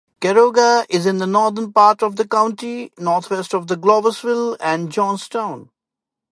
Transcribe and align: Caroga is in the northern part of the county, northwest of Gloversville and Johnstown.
Caroga 0.19 0.83
is 0.89 1.05
in 1.05 1.19
the 1.19 1.27
northern 1.27 1.71
part 1.71 2.01
of 2.01 2.15
the 2.15 2.27
county, 2.27 2.91
northwest 2.97 3.53
of 3.53 3.67
Gloversville 3.67 4.57
and 4.59 4.91
Johnstown. 4.91 5.69